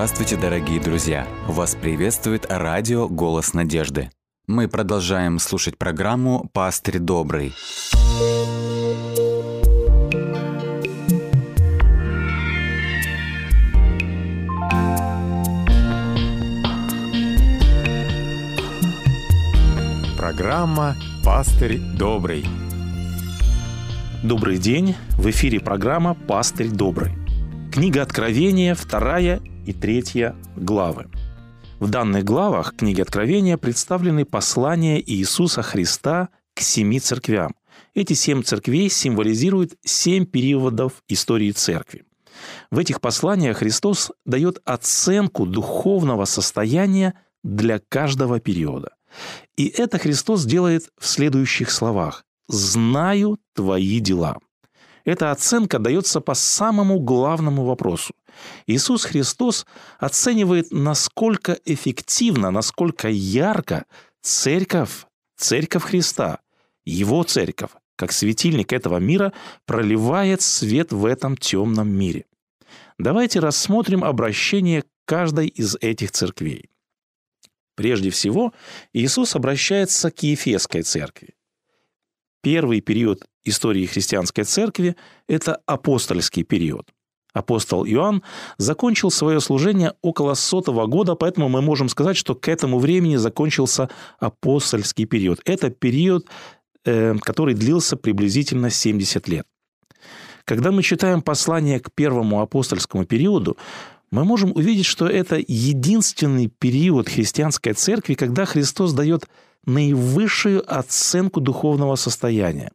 Здравствуйте, 0.00 0.38
дорогие 0.38 0.80
друзья! 0.80 1.28
Вас 1.46 1.74
приветствует 1.74 2.46
радио 2.48 3.06
«Голос 3.06 3.52
надежды». 3.52 4.08
Мы 4.46 4.66
продолжаем 4.66 5.38
слушать 5.38 5.76
программу 5.76 6.48
«Пастырь 6.54 6.98
добрый». 6.98 7.52
Программа 20.16 20.96
«Пастырь 21.22 21.78
добрый». 21.78 22.46
Добрый 24.24 24.56
день! 24.56 24.96
В 25.18 25.28
эфире 25.28 25.60
программа 25.60 26.14
«Пастырь 26.14 26.70
добрый». 26.70 27.12
Книга 27.70 28.00
Откровения, 28.00 28.74
вторая 28.74 29.42
и 29.70 29.72
третья 29.72 30.34
главы. 30.56 31.06
В 31.78 31.88
данных 31.88 32.24
главах 32.24 32.74
книги 32.76 33.00
Откровения 33.00 33.56
представлены 33.56 34.24
послания 34.24 35.00
Иисуса 35.00 35.62
Христа 35.62 36.28
к 36.54 36.60
семи 36.60 36.98
церквям. 36.98 37.54
Эти 37.94 38.14
семь 38.14 38.42
церквей 38.42 38.90
символизируют 38.90 39.74
семь 39.84 40.26
периодов 40.26 41.04
истории 41.08 41.52
церкви. 41.52 42.04
В 42.70 42.78
этих 42.78 43.00
посланиях 43.00 43.58
Христос 43.58 44.10
дает 44.26 44.60
оценку 44.64 45.46
духовного 45.46 46.24
состояния 46.24 47.14
для 47.44 47.78
каждого 47.78 48.40
периода. 48.40 48.90
И 49.56 49.66
это 49.68 49.98
Христос 49.98 50.44
делает 50.44 50.90
в 50.98 51.06
следующих 51.06 51.70
словах. 51.70 52.24
«Знаю 52.48 53.38
твои 53.54 54.00
дела». 54.00 54.38
Эта 55.10 55.32
оценка 55.32 55.80
дается 55.80 56.20
по 56.20 56.34
самому 56.34 57.00
главному 57.00 57.64
вопросу. 57.64 58.14
Иисус 58.68 59.04
Христос 59.04 59.66
оценивает, 59.98 60.68
насколько 60.70 61.58
эффективно, 61.64 62.52
насколько 62.52 63.08
ярко 63.08 63.86
церковь, 64.22 65.06
церковь 65.36 65.82
Христа, 65.82 66.38
его 66.84 67.24
церковь, 67.24 67.72
как 67.96 68.12
светильник 68.12 68.72
этого 68.72 68.98
мира, 68.98 69.32
проливает 69.66 70.42
свет 70.42 70.92
в 70.92 71.04
этом 71.04 71.36
темном 71.36 71.88
мире. 71.88 72.26
Давайте 72.96 73.40
рассмотрим 73.40 74.04
обращение 74.04 74.84
каждой 75.06 75.48
из 75.48 75.76
этих 75.80 76.12
церквей. 76.12 76.70
Прежде 77.74 78.10
всего, 78.10 78.52
Иисус 78.92 79.34
обращается 79.34 80.12
к 80.12 80.22
Ефесской 80.22 80.82
церкви. 80.82 81.34
Первый 82.42 82.80
период 82.80 83.26
истории 83.44 83.86
христианской 83.86 84.44
церкви– 84.44 84.96
это 85.28 85.60
апостольский 85.66 86.42
период. 86.42 86.90
Апостол 87.32 87.86
Иоанн 87.86 88.22
закончил 88.58 89.10
свое 89.10 89.40
служение 89.40 89.94
около 90.02 90.34
сотого 90.34 90.86
года, 90.86 91.14
поэтому 91.14 91.48
мы 91.48 91.62
можем 91.62 91.88
сказать, 91.88 92.16
что 92.16 92.34
к 92.34 92.48
этому 92.48 92.78
времени 92.78 93.16
закончился 93.16 93.88
апостольский 94.18 95.04
период. 95.04 95.40
Это 95.44 95.70
период, 95.70 96.26
э, 96.84 97.14
который 97.22 97.54
длился 97.54 97.96
приблизительно 97.96 98.70
70 98.70 99.28
лет. 99.28 99.46
Когда 100.44 100.72
мы 100.72 100.82
читаем 100.82 101.22
послание 101.22 101.78
к 101.78 101.92
первому 101.92 102.40
апостольскому 102.40 103.04
периоду, 103.04 103.56
мы 104.10 104.24
можем 104.24 104.50
увидеть, 104.50 104.86
что 104.86 105.06
это 105.06 105.36
единственный 105.46 106.48
период 106.48 107.08
христианской 107.08 107.74
церкви, 107.74 108.14
когда 108.14 108.44
Христос 108.44 108.92
дает 108.92 109.28
наивысшую 109.66 110.64
оценку 110.66 111.40
духовного 111.40 111.94
состояния. 111.94 112.72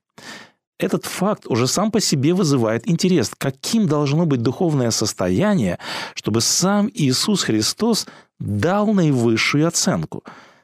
Этот 0.78 1.06
факт 1.06 1.46
уже 1.48 1.68
сам 1.68 1.90
по 1.90 2.02
себе 2.02 2.34
вызывает 2.34 2.88
интерес, 2.88 3.32
каким 3.38 3.88
должно 3.88 4.26
быть 4.26 4.42
духовное 4.42 4.92
состояние, 4.92 5.80
чтобы 6.16 6.42
сам 6.42 6.90
Иисус 6.94 7.44
Христос 7.44 8.08
дал 8.40 8.94
наивысшую 8.94 9.68
оценку. 9.68 10.24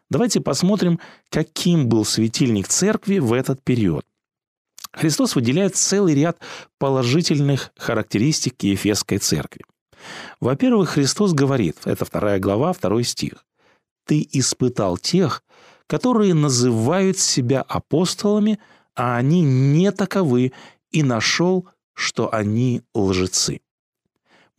Давайте 0.09 0.41
посмотрим, 0.41 0.99
каким 1.29 1.87
был 1.87 2.03
светильник 2.03 2.67
церкви 2.67 3.19
в 3.19 3.31
этот 3.31 3.63
период. 3.63 4.05
Христос 4.91 5.35
выделяет 5.35 5.77
целый 5.77 6.13
ряд 6.13 6.37
положительных 6.77 7.71
характеристик 7.77 8.61
Ефесской 8.63 9.19
церкви. 9.19 9.63
Во-первых, 10.41 10.89
Христос 10.89 11.31
говорит, 11.31 11.77
это 11.85 12.03
вторая 12.03 12.39
глава, 12.39 12.73
второй 12.73 13.05
стих, 13.05 13.45
«Ты 14.05 14.27
испытал 14.33 14.97
тех, 14.97 15.43
которые 15.87 16.33
называют 16.33 17.17
себя 17.17 17.61
апостолами, 17.61 18.59
а 19.01 19.17
они 19.17 19.41
не 19.41 19.91
таковы, 19.91 20.51
и 20.91 21.01
нашел, 21.01 21.67
что 21.95 22.31
они 22.31 22.83
лжецы». 22.93 23.61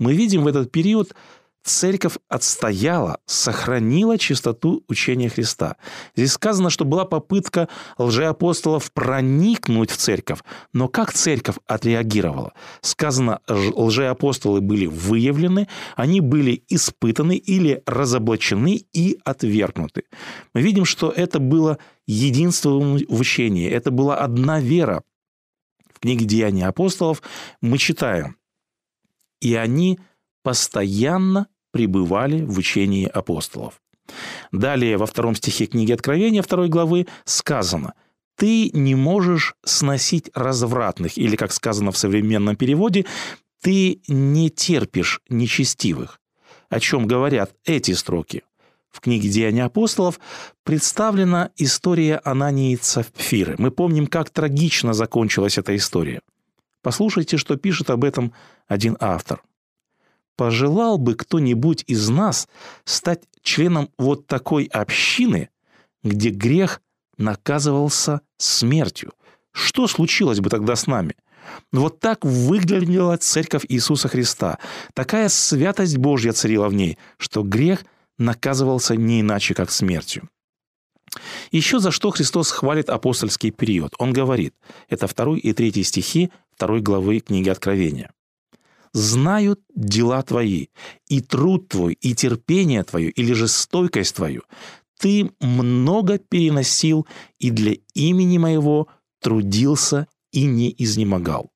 Мы 0.01 0.15
видим 0.15 0.43
в 0.43 0.49
этот 0.49 0.73
период 0.73 1.15
церковь 1.63 2.17
отстояла, 2.29 3.21
сохранила 3.27 4.19
чистоту 4.19 4.85
учения 4.89 5.29
Христа. 5.29 5.77
Здесь 6.17 6.33
сказано, 6.33 6.71
что 6.71 6.85
была 6.85 7.05
попытка 7.05 7.69
лжеапостолов 7.99 8.93
проникнуть 8.93 9.91
в 9.91 9.97
церковь, 9.97 10.41
но 10.73 10.89
как 10.89 11.13
церковь 11.13 11.57
отреагировала? 11.67 12.53
Сказано, 12.81 13.41
лжеапостолы 13.49 14.61
были 14.61 14.87
выявлены, 14.87 15.69
они 15.97 16.21
были 16.21 16.65
испытаны 16.69 17.37
или 17.37 17.83
разоблачены 17.87 18.85
и 18.93 19.19
отвергнуты. 19.25 20.05
Мы 20.55 20.63
видим, 20.63 20.85
что 20.85 21.11
это 21.11 21.39
было 21.39 21.79
единство 22.07 22.71
в 22.71 23.21
учении, 23.21 23.71
это 23.71 23.91
была 23.91 24.17
одна 24.17 24.61
вера. 24.61 25.03
В 25.95 26.01
книге 26.01 26.25
«Деяния 26.25 26.67
апостолов» 26.67 27.23
мы 27.61 27.79
читаем, 27.79 28.37
«И 29.41 29.55
они 29.55 30.01
постоянно 30.43 31.47
пребывали 31.73 32.43
в 32.43 32.59
учении 32.59 33.07
апостолов. 33.07 33.81
Далее 34.53 34.97
во 34.97 35.07
втором 35.07 35.35
стихе 35.35 35.67
книги 35.67 35.93
Откровения 35.93 36.43
второй 36.43 36.69
главы 36.69 37.07
сказано 37.25 37.95
«Ты 38.37 38.71
не 38.71 38.95
можешь 38.95 39.55
сносить 39.65 40.31
развратных» 40.35 41.19
или, 41.19 41.37
как 41.37 41.53
сказано 41.53 41.91
в 41.93 41.99
современном 41.99 42.57
переводе, 42.57 43.07
«Ты 43.61 44.03
не 44.09 44.51
терпишь 44.51 45.21
нечестивых». 45.29 46.21
О 46.69 46.81
чем 46.81 47.07
говорят 47.07 47.55
эти 47.65 47.93
строки? 47.93 48.43
В 48.91 49.01
книге 49.01 49.29
«Деяния 49.29 49.65
апостолов» 49.65 50.21
представлена 50.65 51.51
история 51.57 52.21
Анании 52.25 52.77
Цапфиры. 52.77 53.55
Мы 53.59 53.71
помним, 53.71 54.07
как 54.07 54.31
трагично 54.31 54.93
закончилась 54.93 55.57
эта 55.57 55.75
история. 55.77 56.21
Послушайте, 56.83 57.37
что 57.37 57.57
пишет 57.57 57.91
об 57.91 58.05
этом 58.05 58.33
один 58.69 58.97
автор– 59.01 59.43
пожелал 60.37 60.99
бы 60.99 61.15
кто-нибудь 61.15 61.85
из 61.87 62.09
нас 62.09 62.49
стать 62.85 63.23
членом 63.43 63.91
вот 63.99 64.27
такой 64.27 64.65
общины, 64.65 65.51
где 66.03 66.31
грех 66.31 66.81
наказывался 67.19 68.21
смертью? 68.39 69.13
Что 69.53 69.87
случилось 69.87 70.41
бы 70.41 70.51
тогда 70.51 70.77
с 70.77 70.87
нами? 70.87 71.15
Вот 71.73 72.01
так 72.01 72.25
выглядела 72.25 73.17
церковь 73.17 73.65
Иисуса 73.69 74.09
Христа. 74.09 74.59
Такая 74.95 75.29
святость 75.29 75.99
Божья 75.99 76.33
царила 76.33 76.69
в 76.69 76.75
ней, 76.75 76.99
что 77.19 77.43
грех 77.43 77.85
наказывался 78.19 78.97
не 78.97 79.21
иначе, 79.21 79.55
как 79.55 79.71
смертью. 79.71 80.29
Еще 81.51 81.79
за 81.79 81.91
что 81.91 82.11
Христос 82.11 82.51
хвалит 82.51 82.89
апостольский 82.89 83.51
период. 83.51 83.93
Он 83.99 84.13
говорит, 84.13 84.55
это 84.89 85.07
второй 85.07 85.41
и 85.41 85.53
третий 85.53 85.83
стихи 85.83 86.31
второй 86.55 86.81
главы 86.81 87.21
книги 87.21 87.51
Откровения 87.51 88.13
знают 88.93 89.61
дела 89.75 90.23
твои, 90.23 90.67
и 91.07 91.21
труд 91.21 91.69
твой, 91.69 91.95
и 91.95 92.15
терпение 92.15 92.83
твое, 92.85 93.11
или 93.11 93.33
же 93.33 93.49
стойкость 93.49 94.17
твою. 94.17 94.43
Ты 94.99 95.31
много 95.41 96.19
переносил, 96.19 97.07
и 97.39 97.51
для 97.51 97.75
имени 97.95 98.39
моего 98.39 98.89
трудился 99.21 100.07
и 100.31 100.45
не 100.45 100.75
изнемогал. 100.79 101.51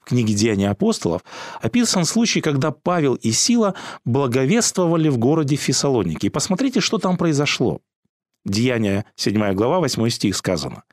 В 0.00 0.06
книге 0.06 0.34
«Деяния 0.34 0.70
апостолов» 0.70 1.22
описан 1.60 2.04
случай, 2.04 2.40
когда 2.40 2.70
Павел 2.70 3.14
и 3.14 3.32
Сила 3.32 3.74
благовествовали 4.04 5.08
в 5.08 5.18
городе 5.18 5.56
Фессалоники. 5.56 6.26
И 6.26 6.30
посмотрите, 6.30 6.80
что 6.80 6.98
там 6.98 7.16
произошло. 7.16 7.80
Деяния, 8.44 9.04
7 9.16 9.52
глава, 9.52 9.80
8 9.80 10.08
стих 10.08 10.36
сказано. 10.36 10.84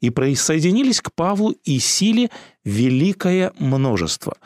«И 0.00 0.10
присоединились 0.10 1.00
к 1.00 1.12
Павлу 1.14 1.52
и 1.64 1.78
Силе 1.78 2.30
великое 2.64 3.52
множество, 3.58 4.36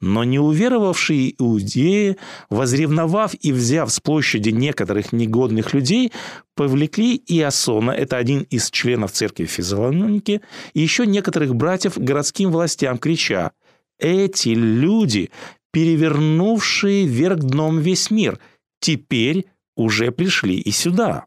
но 0.00 0.24
неуверовавшие 0.24 1.34
иудеи, 1.38 2.16
возревновав 2.48 3.34
и 3.40 3.52
взяв 3.52 3.92
с 3.92 4.00
площади 4.00 4.50
некоторых 4.50 5.12
негодных 5.12 5.74
людей, 5.74 6.12
повлекли 6.54 7.22
Иосона, 7.26 7.90
это 7.90 8.16
один 8.16 8.42
из 8.42 8.70
членов 8.70 9.12
церкви 9.12 9.44
Физалоники, 9.44 10.40
и 10.72 10.80
еще 10.80 11.06
некоторых 11.06 11.54
братьев 11.54 11.98
городским 11.98 12.50
властям, 12.50 12.98
крича 12.98 13.52
«Эти 13.98 14.50
люди, 14.50 15.30
перевернувшие 15.72 17.06
вверх 17.06 17.40
дном 17.40 17.78
весь 17.78 18.10
мир, 18.10 18.38
теперь 18.80 19.46
уже 19.76 20.10
пришли 20.10 20.56
и 20.56 20.70
сюда». 20.70 21.26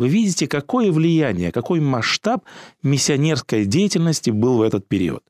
Вы 0.00 0.08
видите, 0.08 0.46
какое 0.46 0.90
влияние, 0.90 1.52
какой 1.52 1.78
масштаб 1.78 2.44
миссионерской 2.82 3.66
деятельности 3.66 4.30
был 4.30 4.56
в 4.56 4.62
этот 4.62 4.88
период. 4.88 5.22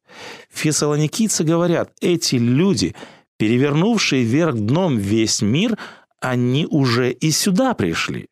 Фессалоникийцы 0.48 1.42
говорят, 1.42 1.90
эти 2.00 2.36
люди, 2.36 2.94
перевернувшие 3.36 4.22
вверх 4.22 4.54
дном 4.54 4.96
весь 4.96 5.42
мир, 5.42 5.76
они 6.20 6.68
уже 6.70 7.10
и 7.10 7.32
сюда 7.32 7.74
пришли. 7.74 8.28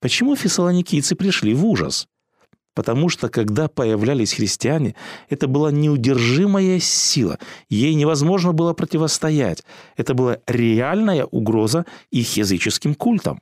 Почему 0.00 0.34
фессалоникийцы 0.34 1.14
пришли 1.14 1.54
в 1.54 1.64
ужас? 1.64 2.08
Потому 2.74 3.08
что, 3.08 3.28
когда 3.28 3.68
появлялись 3.68 4.32
христиане, 4.32 4.96
это 5.28 5.46
была 5.46 5.70
неудержимая 5.70 6.80
сила. 6.80 7.38
Ей 7.68 7.94
невозможно 7.94 8.52
было 8.52 8.72
противостоять. 8.72 9.62
Это 9.96 10.14
была 10.14 10.38
реальная 10.48 11.26
угроза 11.26 11.86
их 12.10 12.36
языческим 12.36 12.96
культам. 12.96 13.38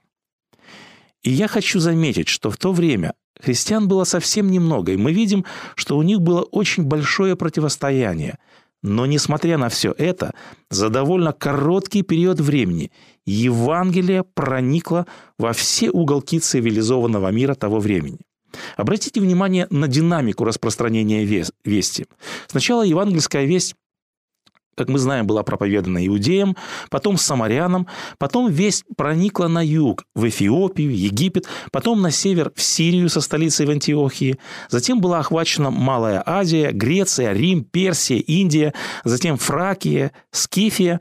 И 1.23 1.31
я 1.31 1.49
хочу 1.49 1.79
заметить, 1.79 2.29
что 2.29 2.51
в 2.51 2.57
то 2.57 2.73
время 2.73 3.15
христиан 3.41 3.89
было 3.89 4.05
совсем 4.05 4.51
немного, 4.51 4.93
и 4.93 4.97
мы 4.97 5.13
видим, 5.13 5.45
что 5.77 5.97
у 5.97 6.03
них 6.03 6.21
было 6.21 6.43
очень 6.43 6.85
большое 6.85 7.37
противостояние. 7.37 8.39
Но, 8.83 9.07
несмотря 9.07 9.59
на 9.59 9.69
все 9.69 9.95
это, 9.97 10.35
за 10.69 10.89
довольно 10.89 11.33
короткий 11.33 12.03
период 12.03 12.41
времени 12.41 12.91
Евангелие 13.25 14.25
проникло 14.25 15.07
во 15.39 15.53
все 15.53 15.91
уголки 15.91 16.41
цивилизованного 16.41 17.29
мира 17.29 17.55
того 17.55 17.79
времени. 17.79 18.19
Обратите 18.77 19.21
внимание 19.21 19.67
на 19.71 19.87
динамику 19.87 20.45
распространения 20.45 21.25
вести. 21.65 22.07
Сначала 22.49 22.83
евангельская 22.83 23.45
весть 23.45 23.77
как 24.77 24.89
мы 24.89 24.99
знаем, 24.99 25.27
была 25.27 25.43
проповедана 25.43 26.05
иудеям, 26.07 26.57
потом 26.91 27.19
самарянам, 27.19 27.87
потом 28.19 28.51
весть 28.51 28.85
проникла 28.97 29.49
на 29.49 29.65
юг, 29.65 30.05
в 30.15 30.29
Эфиопию, 30.29 30.97
Египет, 30.97 31.47
потом 31.71 32.01
на 32.01 32.11
север, 32.11 32.53
в 32.55 32.63
Сирию 32.63 33.09
со 33.09 33.21
столицей 33.21 33.67
в 33.67 33.71
Антиохии, 33.71 34.39
затем 34.69 35.01
была 35.01 35.19
охвачена 35.21 35.71
Малая 35.71 36.23
Азия, 36.25 36.73
Греция, 36.73 37.33
Рим, 37.33 37.65
Персия, 37.65 38.19
Индия, 38.19 38.73
затем 39.05 39.37
Фракия, 39.37 40.13
Скифия. 40.31 41.01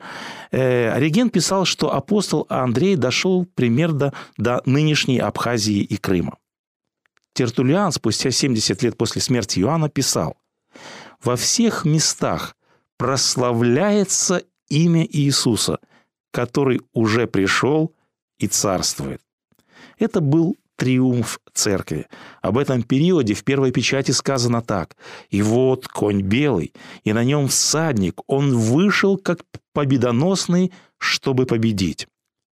Э, 0.50 0.90
Ориген 0.92 1.30
писал, 1.30 1.64
что 1.64 1.94
апостол 1.94 2.46
Андрей 2.48 2.96
дошел 2.96 3.46
примерно 3.54 4.12
до 4.36 4.60
нынешней 4.66 5.18
Абхазии 5.18 5.80
и 5.80 5.96
Крыма. 5.96 6.36
Тертулиан 7.34 7.92
спустя 7.92 8.30
70 8.30 8.82
лет 8.82 8.98
после 8.98 9.22
смерти 9.22 9.60
Иоанна 9.60 9.88
писал 9.88 10.36
«Во 11.22 11.36
всех 11.36 11.84
местах 11.84 12.54
прославляется 13.02 14.44
имя 14.68 15.04
Иисуса, 15.04 15.80
который 16.30 16.80
уже 16.92 17.26
пришел 17.26 17.96
и 18.38 18.46
царствует». 18.46 19.20
Это 19.98 20.20
был 20.20 20.56
триумф 20.76 21.40
церкви. 21.52 22.06
Об 22.42 22.58
этом 22.58 22.84
периоде 22.84 23.34
в 23.34 23.42
первой 23.42 23.72
печати 23.72 24.12
сказано 24.12 24.62
так. 24.62 24.96
«И 25.30 25.42
вот 25.42 25.88
конь 25.88 26.22
белый, 26.22 26.72
и 27.02 27.12
на 27.12 27.24
нем 27.24 27.48
всадник, 27.48 28.20
он 28.28 28.56
вышел 28.56 29.18
как 29.18 29.40
победоносный, 29.72 30.72
чтобы 30.98 31.44
победить». 31.46 32.06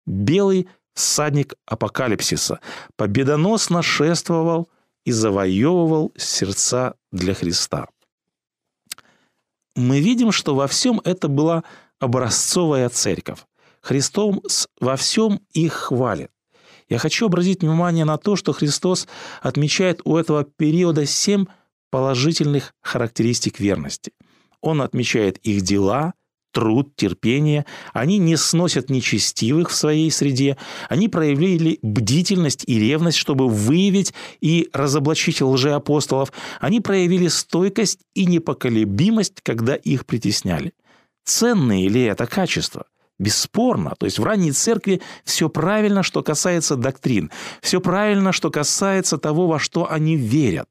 Белый 0.05 0.67
всадник 0.93 1.55
апокалипсиса, 1.65 2.59
победоносно 2.95 3.81
шествовал 3.81 4.69
и 5.05 5.11
завоевывал 5.11 6.13
сердца 6.15 6.93
для 7.11 7.33
Христа. 7.33 7.87
Мы 9.75 9.99
видим, 9.99 10.31
что 10.31 10.55
во 10.55 10.67
всем 10.67 11.01
это 11.03 11.27
была 11.27 11.63
образцовая 11.99 12.89
церковь. 12.89 13.39
Христос 13.81 14.67
во 14.79 14.95
всем 14.95 15.41
их 15.53 15.73
хвалит. 15.73 16.31
Я 16.87 16.97
хочу 16.97 17.25
обратить 17.25 17.61
внимание 17.61 18.05
на 18.05 18.17
то, 18.17 18.35
что 18.35 18.53
Христос 18.53 19.07
отмечает 19.41 20.01
у 20.05 20.17
этого 20.17 20.43
периода 20.43 21.05
семь 21.05 21.45
положительных 21.89 22.73
характеристик 22.81 23.59
верности. 23.59 24.11
Он 24.61 24.81
отмечает 24.81 25.37
их 25.39 25.61
дела– 25.61 26.13
труд, 26.55 26.95
терпение. 26.95 27.65
Они 27.91 28.17
не 28.17 28.37
сносят 28.37 28.89
нечестивых 28.89 29.69
в 29.69 29.75
своей 29.75 30.09
среде. 30.09 30.55
Они 30.87 31.09
проявили 31.09 31.79
бдительность 31.81 32.63
и 32.65 32.79
ревность, 32.79 33.17
чтобы 33.17 33.49
выявить 33.49 34.13
и 34.39 34.69
разоблачить 34.71 35.41
лжеапостолов. 35.41 36.31
Они 36.61 36.79
проявили 36.79 37.27
стойкость 37.27 37.99
и 38.13 38.25
непоколебимость, 38.25 39.41
когда 39.43 39.75
их 39.75 40.05
притесняли. 40.05 40.71
Ценные 41.25 41.89
ли 41.89 42.03
это 42.03 42.25
качества? 42.25 42.85
Бесспорно. 43.19 43.93
То 43.99 44.05
есть 44.05 44.17
в 44.17 44.23
ранней 44.23 44.53
церкви 44.53 45.01
все 45.25 45.49
правильно, 45.49 46.03
что 46.03 46.23
касается 46.23 46.77
доктрин. 46.77 47.31
Все 47.61 47.81
правильно, 47.81 48.31
что 48.31 48.49
касается 48.49 49.17
того, 49.17 49.47
во 49.47 49.59
что 49.59 49.91
они 49.91 50.15
верят 50.15 50.67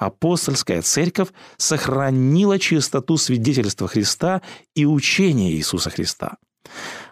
апостольская 0.00 0.80
церковь 0.80 1.28
сохранила 1.58 2.58
чистоту 2.58 3.18
свидетельства 3.18 3.86
Христа 3.86 4.40
и 4.74 4.86
учения 4.86 5.52
Иисуса 5.52 5.90
Христа. 5.90 6.38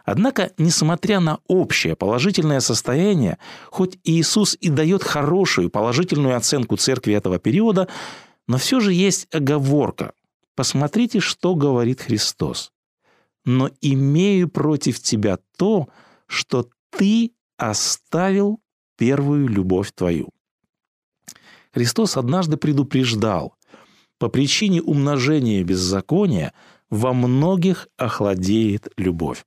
Однако, 0.05 0.53
несмотря 0.57 1.21
на 1.21 1.39
общее 1.49 1.97
положительное 1.97 2.61
состояние, 2.61 3.39
хоть 3.71 3.99
Иисус 4.05 4.57
и 4.59 4.71
дает 4.71 5.03
хорошую 5.03 5.69
положительную 5.69 6.35
оценку 6.35 6.77
церкви 6.77 7.13
этого 7.13 7.39
периода, 7.39 7.89
но 8.47 8.57
все 8.57 8.81
же 8.81 8.95
есть 8.95 9.29
оговорка. 9.35 10.13
Посмотрите, 10.55 11.21
что 11.21 11.55
говорит 11.55 12.01
Христос. 12.01 12.73
«Но 13.45 13.71
имею 13.83 14.49
против 14.49 15.01
тебя 15.01 15.39
то, 15.59 15.89
что 16.27 16.69
ты 16.91 17.33
оставил 17.59 18.61
первую 18.97 19.47
любовь 19.49 19.93
твою». 19.93 20.31
Христос 21.79 22.17
однажды 22.17 22.57
предупреждал, 22.57 23.55
по 24.19 24.29
причине 24.29 24.83
умножения 24.83 25.63
беззакония 25.63 26.53
во 26.91 27.13
многих 27.13 27.87
охладеет 27.97 28.89
любовь. 28.97 29.45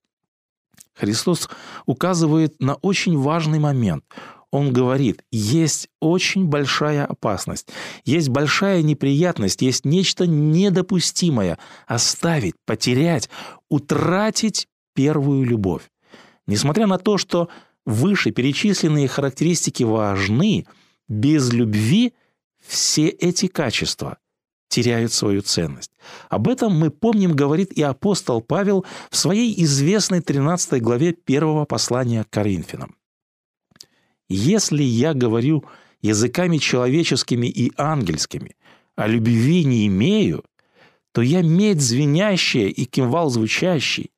Христос 0.93 1.49
указывает 1.85 2.55
на 2.61 2.75
очень 2.75 3.17
важный 3.17 3.59
момент. 3.59 4.05
Он 4.49 4.71
говорит, 4.71 5.25
есть 5.29 5.89
очень 5.99 6.45
большая 6.45 7.05
опасность, 7.05 7.67
есть 8.05 8.29
большая 8.29 8.81
неприятность, 8.81 9.61
есть 9.61 9.83
нечто 9.83 10.25
недопустимое– 10.25 11.59
оставить, 11.85 12.55
потерять, 12.65 13.29
утратить 13.67 14.69
первую 14.95 15.43
любовь. 15.43 15.83
Несмотря 16.47 16.87
на 16.87 16.97
то, 16.97 17.17
что 17.17 17.49
выше 17.85 18.31
перечисленные 18.31 19.09
характеристики 19.09 19.83
важны– 19.83 20.65
без 21.11 21.51
любви 21.51 22.13
все 22.65 23.07
эти 23.07 23.47
качества 23.47 24.17
теряют 24.67 25.11
свою 25.11 25.41
ценность. 25.41 25.91
Об 26.29 26.47
этом 26.47 26.77
мы 26.77 26.91
помним, 26.91 27.35
говорит 27.35 27.73
и 27.73 27.81
апостол 27.81 28.41
Павел 28.41 28.85
в 29.09 29.17
своей 29.17 29.61
известной 29.63 30.21
13 30.21 30.81
главе 30.81 31.11
первого 31.11 31.65
послания 31.65 32.23
к 32.23 32.29
Коринфянам. 32.29 32.95
«Если 34.29 34.81
я 34.81 35.13
говорю 35.13 35.65
языками 36.01 36.57
человеческими 36.57 37.47
и 37.47 37.73
ангельскими, 37.75 38.55
а 38.95 39.07
любви 39.07 39.65
не 39.65 39.87
имею, 39.87 40.43
то 41.11 41.21
я 41.21 41.41
медь 41.41 41.81
звенящая 41.81 42.67
и 42.67 42.85
кимвал 42.85 43.29
звучащий. 43.29 44.11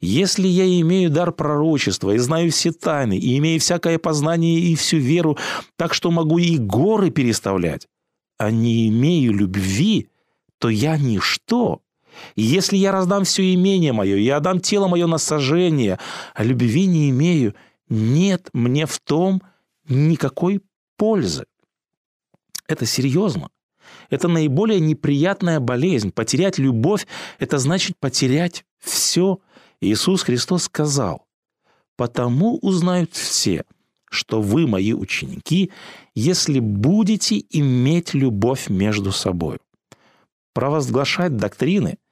Если 0.00 0.46
я 0.46 0.64
имею 0.80 1.10
дар 1.10 1.32
пророчества 1.32 2.12
и 2.12 2.18
знаю 2.18 2.50
все 2.50 2.72
тайны, 2.72 3.18
и 3.18 3.38
имею 3.38 3.60
всякое 3.60 3.98
познание 3.98 4.60
и 4.60 4.74
всю 4.74 4.98
веру, 4.98 5.38
так 5.76 5.94
что 5.94 6.10
могу 6.10 6.38
и 6.38 6.58
горы 6.58 7.10
переставлять, 7.10 7.88
а 8.38 8.50
не 8.50 8.88
имею 8.88 9.32
любви, 9.32 10.08
то 10.58 10.68
я 10.68 10.96
ничто. 10.96 11.80
И 12.34 12.42
если 12.42 12.76
я 12.76 12.92
раздам 12.92 13.24
все 13.24 13.54
имение 13.54 13.92
мое, 13.92 14.16
я 14.16 14.36
отдам 14.36 14.60
тело 14.60 14.88
мое 14.88 15.06
на 15.06 15.18
сожжение, 15.18 15.98
а 16.34 16.44
любви 16.44 16.86
не 16.86 17.10
имею, 17.10 17.54
нет 17.88 18.48
мне 18.52 18.86
в 18.86 18.98
том 19.00 19.42
никакой 19.88 20.62
пользы. 20.96 21.46
Это 22.68 22.86
серьезно. 22.86 23.50
Это 24.10 24.28
наиболее 24.28 24.80
неприятная 24.80 25.60
болезнь. 25.60 26.10
Потерять 26.10 26.58
любовь– 26.58 27.06
это 27.38 27.58
значит 27.58 27.96
потерять 27.98 28.64
все. 28.78 29.40
Иисус 29.80 30.22
Христос 30.22 30.64
сказал, 30.64 31.26
«Потому 31.96 32.58
узнают 32.62 33.14
все, 33.14 33.64
что 34.10 34.40
вы 34.40 34.66
мои 34.66 34.92
ученики, 34.92 35.70
если 36.14 36.60
будете 36.60 37.42
иметь 37.50 38.14
любовь 38.14 38.68
между 38.68 39.12
собой». 39.12 39.58
Провозглашать 40.52 41.36
доктрины– 41.36 41.98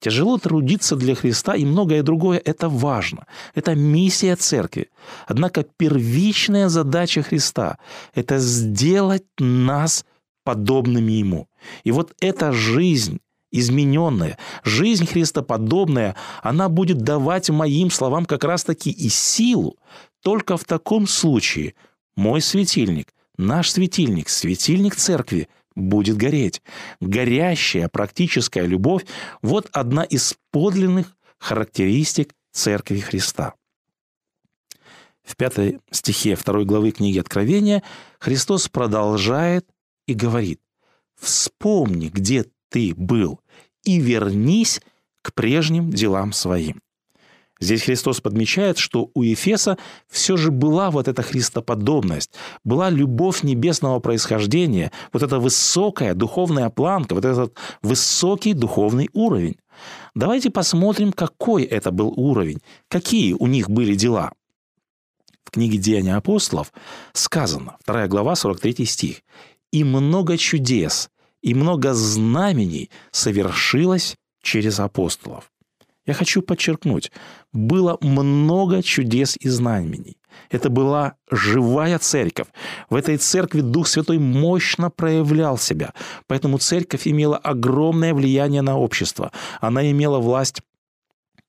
тяжело 0.00 0.38
трудиться 0.38 0.96
для 0.96 1.14
Христа 1.14 1.54
и 1.56 1.64
многое 1.64 2.02
другое– 2.02 2.40
это 2.44 2.68
важно. 2.68 3.26
Это 3.54 3.74
миссия 3.74 4.36
церкви. 4.36 4.90
Однако 5.26 5.64
первичная 5.76 6.68
задача 6.68 7.22
Христа– 7.22 7.78
это 8.14 8.38
сделать 8.38 9.26
нас 9.38 10.04
подобными 10.44 11.12
Ему. 11.12 11.48
И 11.84 11.92
вот 11.92 12.14
эта 12.20 12.52
жизнь, 12.52 13.18
измененная, 13.50 14.38
жизнь 14.64 15.06
христоподобная, 15.06 16.16
она 16.42 16.68
будет 16.68 16.98
давать 16.98 17.50
моим 17.50 17.90
словам 17.90 18.24
как 18.24 18.44
раз-таки 18.44 18.90
и 18.90 19.08
силу. 19.08 19.76
Только 20.22 20.56
в 20.56 20.64
таком 20.64 21.06
случае 21.06 21.74
мой 22.16 22.40
светильник, 22.40 23.14
наш 23.36 23.70
светильник, 23.70 24.28
светильник 24.28 24.96
церкви 24.96 25.48
будет 25.74 26.16
гореть. 26.16 26.62
Горящая 27.00 27.88
практическая 27.88 28.66
любовь– 28.66 29.04
вот 29.42 29.68
одна 29.72 30.02
из 30.02 30.34
подлинных 30.50 31.16
характеристик 31.38 32.34
Церкви 32.52 32.98
Христа. 32.98 33.54
В 35.22 35.36
пятой 35.36 35.80
стихе 35.90 36.34
второй 36.34 36.64
главы 36.64 36.90
книги 36.90 37.18
Откровения 37.18 37.82
Христос 38.18 38.68
продолжает 38.68 39.66
и 40.06 40.14
говорит, 40.14 40.60
«Вспомни, 41.20 42.08
где 42.08 42.46
ты 42.68 42.94
был, 42.96 43.40
и 43.84 43.98
вернись 44.00 44.80
к 45.22 45.34
прежним 45.34 45.90
делам 45.90 46.32
своим». 46.32 46.80
Здесь 47.60 47.82
Христос 47.82 48.20
подмечает, 48.20 48.78
что 48.78 49.10
у 49.14 49.22
Ефеса 49.22 49.78
все 50.08 50.36
же 50.36 50.52
была 50.52 50.90
вот 50.90 51.08
эта 51.08 51.22
христоподобность, 51.22 52.30
была 52.62 52.88
любовь 52.88 53.42
небесного 53.42 53.98
происхождения, 53.98 54.92
вот 55.12 55.24
эта 55.24 55.40
высокая 55.40 56.14
духовная 56.14 56.70
планка, 56.70 57.14
вот 57.14 57.24
этот 57.24 57.54
высокий 57.82 58.52
духовный 58.52 59.10
уровень. 59.12 59.56
Давайте 60.14 60.50
посмотрим, 60.50 61.12
какой 61.12 61.64
это 61.64 61.90
был 61.90 62.12
уровень, 62.16 62.60
какие 62.88 63.32
у 63.32 63.46
них 63.46 63.68
были 63.68 63.94
дела. 63.94 64.32
В 65.44 65.50
книге 65.50 65.78
«Деяния 65.78 66.14
апостолов» 66.14 66.72
сказано, 67.12 67.76
2 67.86 68.06
глава, 68.06 68.36
43 68.36 68.84
стих, 68.84 69.22
«И 69.72 69.82
много 69.82 70.36
чудес, 70.36 71.10
и 71.42 71.54
много 71.54 71.94
знамений 71.94 72.90
совершилось 73.10 74.16
через 74.42 74.80
апостолов». 74.80 75.50
Я 76.08 76.14
хочу 76.14 76.40
подчеркнуть, 76.40 77.12
было 77.52 77.98
много 78.00 78.82
чудес 78.82 79.36
и 79.38 79.50
знамений. 79.50 80.16
Это 80.50 80.70
была 80.70 81.16
живая 81.30 81.98
церковь. 81.98 82.46
В 82.88 82.94
этой 82.94 83.18
церкви 83.18 83.60
Дух 83.60 83.86
Святой 83.88 84.18
мощно 84.18 84.88
проявлял 84.88 85.58
себя. 85.58 85.92
Поэтому 86.26 86.56
церковь 86.56 87.06
имела 87.06 87.36
огромное 87.36 88.14
влияние 88.14 88.62
на 88.62 88.78
общество. 88.78 89.32
Она 89.60 89.90
имела 89.90 90.18
власть 90.18 90.62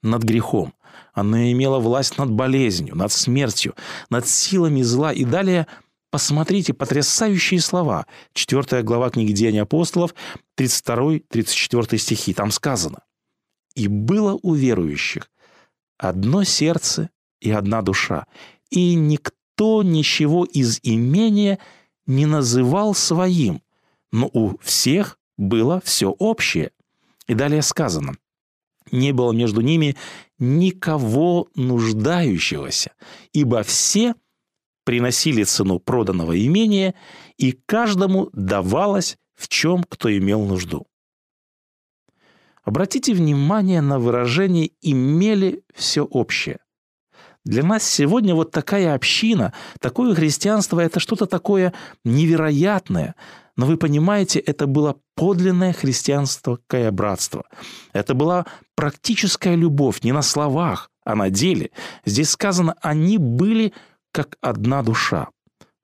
над 0.03 0.23
грехом. 0.23 0.73
Она 1.13 1.51
имела 1.53 1.79
власть 1.79 2.17
над 2.17 2.29
болезнью, 2.29 2.97
над 2.97 3.13
смертью, 3.13 3.75
над 4.09 4.27
силами 4.27 4.81
зла. 4.81 5.13
И 5.13 5.23
далее 5.23 5.67
посмотрите 6.09 6.73
потрясающие 6.73 7.59
слова. 7.59 8.05
Четвертая 8.33 8.83
глава 8.83 9.09
книги 9.09 9.31
Деяний 9.31 9.61
апостолов, 9.61 10.13
32-34 10.57 11.97
стихи. 11.97 12.33
Там 12.33 12.51
сказано. 12.51 12.99
И 13.75 13.87
было 13.87 14.37
у 14.41 14.53
верующих 14.53 15.29
одно 15.97 16.43
сердце 16.43 17.09
и 17.39 17.51
одна 17.51 17.81
душа, 17.81 18.25
и 18.69 18.95
никто 18.95 19.83
ничего 19.83 20.45
из 20.45 20.79
имения 20.83 21.59
не 22.05 22.25
называл 22.25 22.95
своим, 22.95 23.61
но 24.11 24.29
у 24.33 24.57
всех 24.59 25.19
было 25.37 25.81
все 25.83 26.09
общее. 26.09 26.71
И 27.27 27.33
далее 27.35 27.61
сказано, 27.61 28.15
не 28.91 29.11
было 29.11 29.31
между 29.31 29.61
ними 29.61 29.95
никого 30.39 31.47
нуждающегося, 31.55 32.93
ибо 33.33 33.63
все 33.63 34.15
приносили 34.89 35.43
цену 35.43 35.77
проданного 35.77 36.35
имения, 36.43 36.95
и 37.37 37.51
каждому 37.51 38.31
давалось 38.33 39.17
в 39.35 39.47
чем 39.47 39.83
кто 39.83 40.11
имел 40.17 40.43
нужду. 40.45 40.87
Обратите 42.63 43.13
внимание 43.13 43.81
на 43.81 43.99
выражение 43.99 44.71
«имели 44.81 45.61
все 45.75 46.01
общее». 46.01 46.57
Для 47.45 47.61
нас 47.61 47.83
сегодня 47.83 48.33
вот 48.33 48.49
такая 48.49 48.95
община, 48.95 49.53
такое 49.79 50.15
христианство– 50.15 50.79
это 50.81 50.99
что-то 50.99 51.27
такое 51.27 51.71
невероятное. 52.03 53.13
Но 53.57 53.67
вы 53.67 53.77
понимаете, 53.77 54.39
это 54.39 54.65
было 54.65 54.97
подлинное 55.15 55.71
христианское 55.71 56.89
братство. 56.89 57.43
Это 57.93 58.15
была 58.15 58.47
практическая 58.73 59.53
любовь 59.53 60.01
не 60.01 60.13
на 60.13 60.23
словах, 60.23 60.89
а 61.05 61.13
на 61.13 61.29
деле. 61.29 61.69
Здесь 62.05 62.31
сказано, 62.31 62.73
они 62.81 63.19
были 63.19 63.71
как 64.11 64.37
одна 64.41 64.83
душа. 64.83 65.29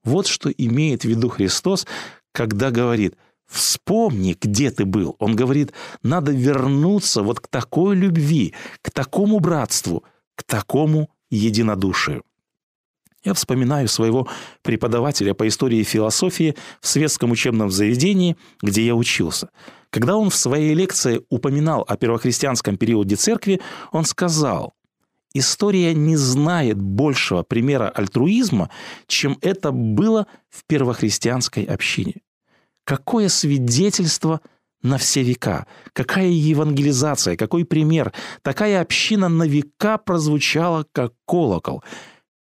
Вот 0.04 0.28
что 0.28 0.50
имеет 0.50 1.02
в 1.02 1.06
виду 1.06 1.30
Христос, 1.30 1.88
когда 2.32 2.72
говорит– 2.72 3.16
Вспомни, 3.48 4.36
где 4.40 4.72
ты 4.72 4.86
был. 4.86 5.16
Он 5.20 5.36
говорит, 5.36 5.72
надо 6.04 6.32
вернуться 6.32 7.22
вот 7.22 7.40
к 7.40 7.48
такой 7.48 7.96
любви, 7.96 8.54
к 8.82 8.92
такому 8.92 9.40
братству, 9.40 10.04
к 10.36 10.44
такому 10.44 11.10
единодушию. 11.30 12.24
Я 13.24 13.34
вспоминаю 13.34 13.88
своего 13.88 14.28
преподавателя 14.62 15.34
по 15.34 15.48
истории 15.48 15.80
и 15.80 15.84
философии 15.84 16.56
в 16.80 16.88
светском 16.88 17.32
учебном 17.32 17.72
заведении, 17.72 18.38
где 18.62 18.86
я 18.86 18.96
учился. 18.96 19.50
Когда 19.90 20.16
он 20.16 20.30
в 20.30 20.36
своей 20.36 20.74
лекции 20.76 21.22
упоминал 21.30 21.84
о 21.88 21.98
первохристианском 21.98 22.78
периоде 22.78 23.16
церкви, 23.16 23.62
он 23.92 24.06
сказал, 24.06 24.76
история 25.38 25.94
не 25.94 26.16
знает 26.16 26.82
большего 26.82 27.44
примера 27.44 27.90
альтруизма, 27.90 28.70
чем 29.08 29.38
это 29.42 29.72
было 29.72 30.28
в 30.50 30.66
первохристианской 30.66 31.64
общине. 31.64 32.22
Какое 32.86 33.30
свидетельство 33.30 34.42
на 34.82 34.98
все 34.98 35.24
века, 35.24 35.66
какая 35.94 36.28
евангелизация, 36.28 37.36
какой 37.36 37.66
пример. 37.66 38.14
Такая 38.44 38.82
община 38.82 39.30
на 39.30 39.44
века 39.44 39.98
прозвучала, 39.98 40.86
как 40.92 41.14
колокол. 41.26 41.84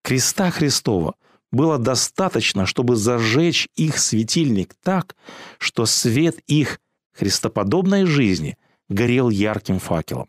Креста 0.04 0.52
Христова 0.52 1.16
было 1.52 1.78
достаточно, 1.78 2.66
чтобы 2.66 2.98
зажечь 2.98 3.70
их 3.76 3.98
светильник 3.98 4.76
так, 4.84 5.16
что 5.58 5.86
свет 5.86 6.40
их 6.48 6.80
христоподобной 7.14 8.06
жизни 8.06 8.58
горел 8.90 9.30
ярким 9.30 9.80
факелом. 9.80 10.28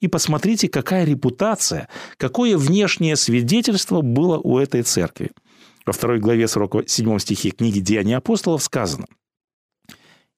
И 0.00 0.08
посмотрите, 0.08 0.68
какая 0.68 1.04
репутация, 1.04 1.88
какое 2.16 2.56
внешнее 2.56 3.16
свидетельство 3.16 4.00
было 4.00 4.38
у 4.38 4.58
этой 4.58 4.82
церкви. 4.82 5.30
Во 5.86 5.92
второй 5.92 6.18
главе 6.18 6.48
47 6.48 7.18
стихе 7.18 7.50
книги 7.50 7.80
«Деяния 7.80 8.16
апостолов» 8.16 8.62
сказано– 8.62 9.06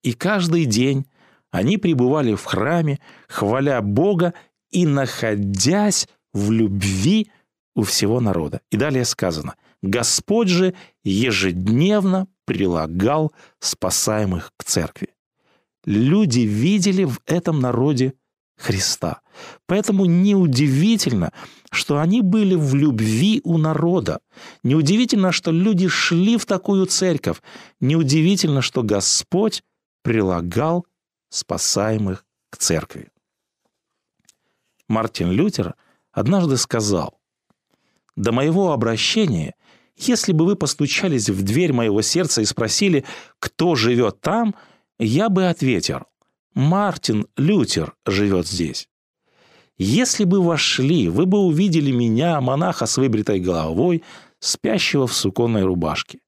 и 0.06 0.12
каждый 0.12 0.66
день 0.66 1.06
они 1.50 1.78
пребывали 1.78 2.34
в 2.34 2.44
храме, 2.44 3.00
хваля 3.26 3.82
Бога 3.82 4.34
и 4.70 4.86
находясь 4.86 6.06
в 6.32 6.52
любви 6.52 7.32
у 7.74 7.82
всего 7.82 8.20
народа. 8.20 8.60
И 8.70 8.76
далее 8.76 9.04
сказано, 9.04 9.56
Господь 9.82 10.46
же 10.46 10.74
ежедневно 11.02 12.28
прилагал 12.44 13.32
спасаемых 13.58 14.52
к 14.56 14.62
церкви. 14.62 15.08
Люди 15.84 16.40
видели 16.40 17.02
в 17.02 17.18
этом 17.26 17.58
народе 17.58 18.14
Христа. 18.56 19.20
Поэтому 19.66 20.06
неудивительно, 20.06 21.32
что 21.70 21.98
они 21.98 22.22
были 22.22 22.54
в 22.54 22.74
любви 22.74 23.40
у 23.44 23.58
народа. 23.58 24.20
Неудивительно, 24.62 25.30
что 25.30 25.50
люди 25.50 25.88
шли 25.88 26.36
в 26.38 26.46
такую 26.46 26.86
церковь. 26.86 27.42
Неудивительно, 27.80 28.62
что 28.62 28.82
Господь 28.82 29.62
прилагал 30.02 30.86
спасаемых 31.28 32.24
к 32.50 32.56
церкви. 32.56 33.10
Мартин 34.88 35.30
Лютер 35.32 35.74
однажды 36.12 36.56
сказал, 36.56 37.18
«До 38.14 38.32
моего 38.32 38.72
обращения, 38.72 39.54
если 39.96 40.32
бы 40.32 40.46
вы 40.46 40.56
постучались 40.56 41.28
в 41.28 41.42
дверь 41.42 41.72
моего 41.72 42.02
сердца 42.02 42.40
и 42.40 42.44
спросили, 42.44 43.04
кто 43.38 43.74
живет 43.74 44.20
там, 44.20 44.54
я 44.98 45.28
бы 45.28 45.48
ответил, 45.48 46.04
Мартин 46.56 47.26
Лютер 47.36 47.94
живет 48.06 48.48
здесь. 48.48 48.88
Если 49.76 50.24
бы 50.24 50.42
вошли, 50.42 51.10
вы 51.10 51.26
бы 51.26 51.38
увидели 51.40 51.90
меня, 51.90 52.40
монаха 52.40 52.86
с 52.86 52.96
выбритой 52.96 53.40
головой, 53.40 54.02
спящего 54.38 55.06
в 55.06 55.12
суконной 55.12 55.64
рубашке. 55.64 56.18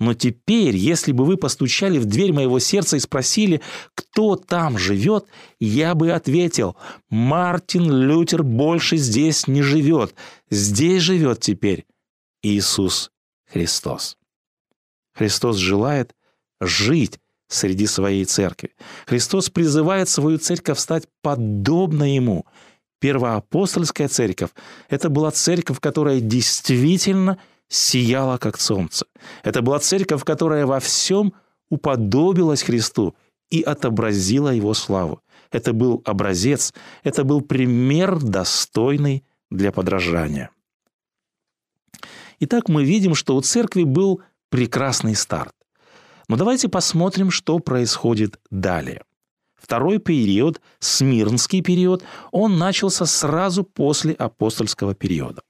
Но 0.00 0.14
теперь, 0.14 0.74
если 0.74 1.12
бы 1.12 1.24
вы 1.24 1.36
постучали 1.36 1.98
в 1.98 2.04
дверь 2.06 2.32
моего 2.32 2.58
сердца 2.58 2.96
и 2.96 3.00
спросили, 3.00 3.60
кто 3.94 4.34
там 4.34 4.76
живет, 4.76 5.26
я 5.60 5.94
бы 5.94 6.10
ответил, 6.10 6.74
Мартин 7.08 7.92
Лютер 7.92 8.42
больше 8.42 8.96
здесь 8.96 9.46
не 9.46 9.62
живет. 9.62 10.16
Здесь 10.50 11.02
живет 11.02 11.38
теперь 11.38 11.86
Иисус 12.42 13.12
Христос. 13.46 14.16
Христос 15.14 15.58
желает 15.58 16.16
жить 16.60 17.20
среди 17.50 17.86
своей 17.86 18.24
церкви. 18.24 18.70
Христос 19.06 19.50
призывает 19.50 20.08
свою 20.08 20.38
церковь 20.38 20.78
стать 20.78 21.04
подобно 21.20 22.04
Ему. 22.16 22.46
Первоапостольская 23.00 24.08
церковь– 24.08 24.50
это 24.88 25.10
была 25.10 25.30
церковь, 25.30 25.80
которая 25.80 26.20
действительно– 26.20 27.36
сияла, 27.70 28.36
как 28.38 28.60
солнце. 28.60 29.06
Это 29.42 29.62
была 29.62 29.78
церковь, 29.78 30.24
которая 30.24 30.66
во 30.66 30.80
всем 30.80 31.32
уподобилась 31.70 32.62
Христу 32.62 33.14
и 33.50 33.62
отобразила 33.62 34.50
Его 34.50 34.74
славу. 34.74 35.22
Это 35.52 35.72
был 35.72 36.02
образец, 36.04 36.74
это 37.04 37.24
был 37.24 37.40
пример, 37.40 38.18
достойный 38.18 39.24
для 39.50 39.72
подражания. 39.72 40.50
Итак, 42.40 42.68
мы 42.68 42.84
видим, 42.84 43.14
что 43.14 43.36
у 43.36 43.40
церкви 43.40 43.84
был 43.84 44.20
прекрасный 44.48 45.14
старт. 45.14 45.54
Но 46.30 46.36
давайте 46.36 46.68
посмотрим, 46.68 47.32
что 47.32 47.58
происходит 47.58 48.38
далее. 48.52 49.02
Второй 49.56 49.98
период, 49.98 50.60
Смирнский 50.78 51.60
период, 51.60 52.04
он 52.30 52.56
начался 52.56 53.04
сразу 53.04 53.64
после 53.64 54.12
апостольского 54.12 54.94
периода. 54.94 55.42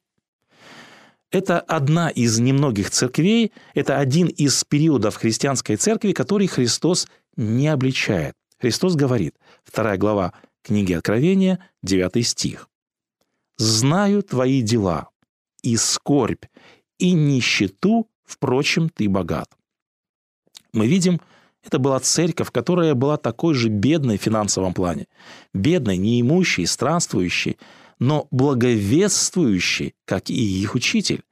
Это 1.31 1.61
одна 1.61 2.09
из 2.09 2.39
немногих 2.39 2.89
церквей, 2.89 3.53
это 3.75 3.99
один 3.99 4.29
из 4.29 4.65
периодов 4.65 5.17
христианской 5.17 5.77
церкви, 5.77 6.13
который 6.13 6.47
Христос 6.47 7.09
не 7.37 7.69
обличает. 7.69 8.33
Христос 8.59 8.95
говорит, 8.95 9.35
вторая 9.65 9.99
глава 9.99 10.33
книги 10.63 10.95
Откровения, 10.95 11.59
9 11.83 12.27
стих. 12.27 12.71
«Знаю 13.59 14.23
твои 14.23 14.63
дела, 14.63 15.11
и 15.63 15.77
скорбь, 15.77 16.47
и 16.99 17.13
нищету, 17.13 18.09
впрочем, 18.25 18.89
ты 18.89 19.11
богат». 19.11 19.60
Мы 20.73 20.87
видим, 20.87 21.21
это 21.63 21.79
была 21.79 22.01
церковь, 22.01 22.51
которая 22.51 22.95
была 22.95 23.17
такой 23.17 23.55
же 23.55 23.69
бедной 23.69 24.19
в 24.19 24.23
финансовом 24.23 24.73
плане. 24.73 25.07
Бедной, 25.53 25.97
неимущей, 25.99 26.67
странствующей, 26.67 27.59
но 27.99 28.29
благовествующей, 28.31 29.95
как 30.07 30.31
и 30.31 30.63
их 30.63 30.75
учитель. 30.75 31.23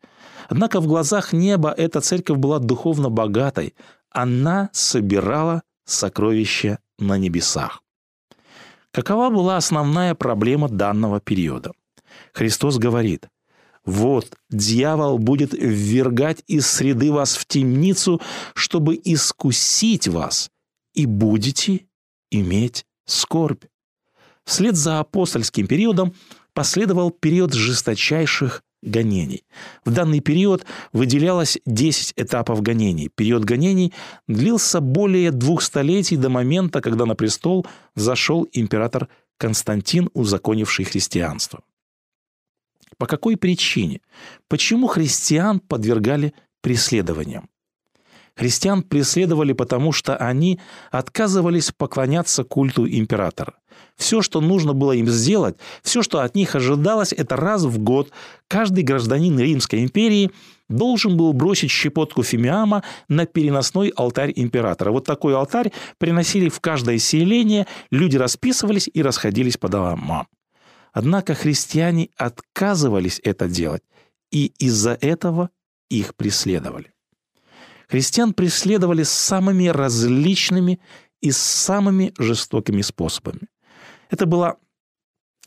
Однако 0.49 0.81
в 0.81 0.87
глазах 0.87 1.33
неба 1.33 1.71
эта 1.71 2.01
церковь 2.01 2.39
была 2.39 2.59
духовно 2.59 3.11
богатой. 3.11 3.75
Она 4.11 4.71
собирала 4.73 5.63
сокровища 5.85 6.79
на 6.99 7.19
небесах. 7.19 7.83
Какова 8.91 9.31
была 9.31 9.57
основная 9.57 10.15
проблема 10.15 10.69
данного 10.69 11.21
периода? 11.21 11.73
Христос 12.33 12.79
говорит, 12.79 13.29
«Вот 13.89 14.37
дьявол 14.51 15.17
будет 15.17 15.55
ввергать 15.55 16.45
из 16.47 16.67
среды 16.67 17.11
вас 17.11 17.37
в 17.37 17.47
темницу, 17.47 18.21
чтобы 18.55 19.01
искусить 19.03 20.09
вас, 20.09 20.51
и 20.93 21.07
будете 21.07 21.87
иметь 22.31 22.85
скорбь». 23.07 23.65
Вслед 24.45 24.77
за 24.77 24.99
апостольским 24.99 25.67
периодом 25.67 26.13
последовал 26.53 27.11
период 27.11 27.55
жесточайших 27.55 28.63
гонений. 28.83 29.45
В 29.87 29.91
данный 29.91 30.21
период 30.21 30.67
выделялось 30.93 31.57
10 31.65 32.13
этапов 32.17 32.61
гонений. 32.61 33.09
Период 33.09 33.45
гонений 33.45 33.95
длился 34.27 34.83
более 34.83 35.31
двух 35.31 35.63
столетий 35.63 36.19
до 36.19 36.29
момента, 36.29 36.83
когда 36.83 37.07
на 37.07 37.15
престол 37.15 37.67
взошел 37.95 38.47
император 38.53 39.09
Константин, 39.39 40.11
узаконивший 40.13 40.85
христианство. 40.85 41.63
По 42.99 43.07
какой 43.07 43.37
причине? 43.37 44.01
Почему 44.49 44.89
христиан 44.89 45.61
подвергали 45.61 46.35
преследованиям? 46.61 47.49
Христиан 48.37 48.83
преследовали 48.83 49.53
потому, 49.53 49.91
что 49.91 50.17
они 50.17 50.61
отказывались 50.93 51.73
поклоняться 51.73 52.45
культу 52.45 52.89
императора. 52.89 53.55
Все, 53.97 54.23
что 54.23 54.41
нужно 54.41 54.75
было 54.75 54.93
им 54.93 55.09
сделать, 55.09 55.57
все, 55.83 56.03
что 56.03 56.21
от 56.21 56.37
них 56.37 56.55
ожидалось, 56.55 57.13
это 57.13 57.35
раз 57.35 57.65
в 57.65 57.79
год 57.79 58.13
каждый 58.47 58.85
гражданин 58.85 59.39
Римской 59.39 59.83
империи 59.83 60.31
должен 60.69 61.17
был 61.17 61.33
бросить 61.33 61.73
щепотку 61.73 62.23
фимиама 62.23 62.85
на 63.09 63.27
переносной 63.27 63.89
алтарь 63.89 64.33
императора. 64.37 64.93
Вот 64.93 65.05
такой 65.05 65.35
алтарь 65.35 65.73
приносили 65.99 66.49
в 66.49 66.61
каждое 66.61 66.99
селение, 66.99 67.67
люди 67.91 68.17
расписывались 68.17 68.89
и 68.93 69.03
расходились 69.03 69.57
по 69.57 69.69
домам. 69.69 70.29
Однако 70.93 71.35
христиане 71.35 72.11
отказывались 72.17 73.21
это 73.23 73.49
делать, 73.49 73.83
и 74.31 74.47
из-за 74.59 74.99
этого 75.01 75.51
их 75.91 76.15
преследовали. 76.15 76.93
Христиан 77.89 78.35
преследовали 78.35 79.03
самыми 79.03 79.69
различными 79.69 80.81
и 81.23 81.31
самыми 81.31 82.13
жестокими 82.19 82.83
способами. 82.83 83.49
Это 84.11 84.27
была 84.27 84.57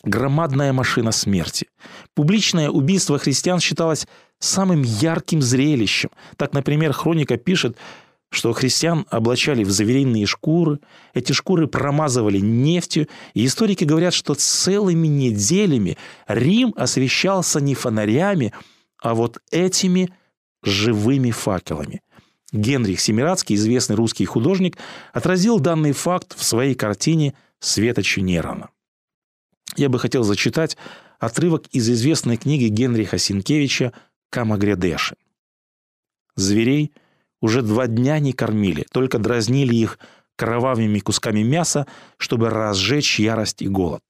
громадная 0.03 0.73
машина 0.73 1.11
смерти. 1.11 1.67
Публичное 2.15 2.69
убийство 2.69 3.19
христиан 3.19 3.59
считалось 3.59 4.07
самым 4.39 4.81
ярким 4.81 5.41
зрелищем. 5.41 6.09
Так, 6.37 6.53
например, 6.53 6.93
хроника 6.93 7.37
пишет, 7.37 7.77
что 8.31 8.53
христиан 8.53 9.05
облачали 9.09 9.65
в 9.65 9.71
заверенные 9.71 10.25
шкуры, 10.25 10.79
эти 11.13 11.33
шкуры 11.33 11.67
промазывали 11.67 12.39
нефтью, 12.39 13.09
и 13.33 13.45
историки 13.45 13.83
говорят, 13.83 14.13
что 14.13 14.35
целыми 14.35 15.07
неделями 15.07 15.97
Рим 16.27 16.73
освещался 16.77 17.59
не 17.59 17.75
фонарями, 17.75 18.53
а 19.01 19.15
вот 19.15 19.39
этими 19.51 20.13
живыми 20.63 21.31
факелами. 21.31 22.01
Генрих 22.53 23.01
Семирадский, 23.01 23.55
известный 23.55 23.97
русский 23.97 24.25
художник, 24.25 24.77
отразил 25.11 25.59
данный 25.59 25.91
факт 25.91 26.33
в 26.35 26.43
своей 26.43 26.75
картине 26.75 27.33
«Светочи 27.59 28.21
Нерона». 28.21 28.69
Я 29.75 29.89
бы 29.89 29.99
хотел 29.99 30.23
зачитать 30.23 30.77
отрывок 31.19 31.67
из 31.71 31.89
известной 31.89 32.37
книги 32.37 32.67
Генриха 32.67 33.17
Синкевича 33.17 33.91
«Камагрядеши». 34.29 35.15
Зверей 36.35 36.93
уже 37.41 37.61
два 37.61 37.87
дня 37.87 38.19
не 38.19 38.33
кормили, 38.33 38.85
только 38.91 39.19
дразнили 39.19 39.75
их 39.75 39.99
кровавыми 40.35 40.99
кусками 40.99 41.41
мяса, 41.41 41.87
чтобы 42.17 42.49
разжечь 42.49 43.19
ярость 43.19 43.61
и 43.61 43.67
голод. 43.67 44.01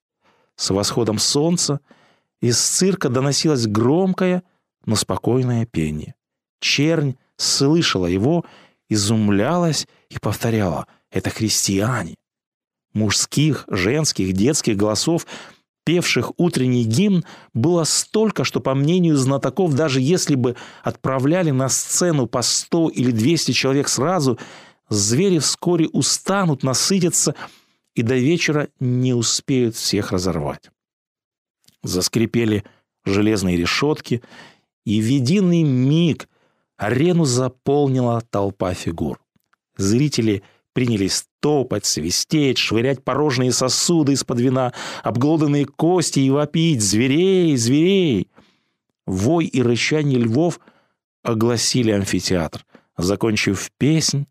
С 0.55 0.69
восходом 0.69 1.17
солнца 1.17 1.79
из 2.41 2.59
цирка 2.59 3.09
доносилось 3.09 3.67
громкое, 3.67 4.43
но 4.85 4.95
спокойное 4.95 5.65
пение. 5.65 6.15
Чернь 6.59 7.15
слышала 7.37 8.05
его, 8.05 8.45
изумлялась 8.89 9.87
и 10.09 10.19
повторяла 10.19 10.87
«Это 11.09 11.29
христиане». 11.29 12.15
Мужских, 12.93 13.65
женских, 13.69 14.33
детских 14.33 14.75
голосов, 14.75 15.25
певших 15.83 16.31
утренний 16.37 16.83
гимн, 16.83 17.25
было 17.53 17.83
столько, 17.83 18.43
что, 18.43 18.59
по 18.59 18.75
мнению 18.75 19.17
знатоков, 19.17 19.73
даже 19.73 20.01
если 20.01 20.35
бы 20.35 20.55
отправляли 20.83 21.51
на 21.51 21.69
сцену 21.69 22.27
по 22.27 22.41
100 22.41 22.89
или 22.89 23.11
200 23.11 23.51
человек 23.51 23.87
сразу, 23.87 24.37
звери 24.89 25.39
вскоре 25.39 25.87
устанут, 25.87 26.63
насытятся 26.63 27.35
и 27.95 28.03
до 28.03 28.15
вечера 28.15 28.69
не 28.79 29.13
успеют 29.13 29.75
всех 29.75 30.11
разорвать. 30.11 30.69
Заскрипели 31.83 32.63
железные 33.05 33.57
решетки, 33.57 34.21
и 34.85 35.01
в 35.01 35.05
единый 35.05 35.63
миг 35.63 36.29
Арену 36.77 37.25
заполнила 37.25 38.21
толпа 38.21 38.73
фигур. 38.73 39.19
Зрители 39.77 40.43
принялись 40.73 41.25
топать, 41.39 41.85
свистеть, 41.85 42.57
швырять 42.57 43.03
порожние 43.03 43.51
сосуды 43.51 44.13
из-под 44.13 44.39
вина, 44.39 44.73
обглоданные 45.03 45.65
кости 45.65 46.19
и 46.19 46.29
вопить 46.29 46.81
«Зверей! 46.81 47.55
Зверей!». 47.57 48.27
Вой 49.05 49.45
и 49.45 49.61
рычание 49.61 50.19
львов 50.19 50.59
огласили 51.23 51.91
амфитеатр. 51.91 52.65
Закончив 52.97 53.71
песнь, 53.77 54.27